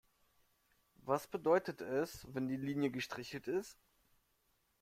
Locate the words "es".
1.81-2.25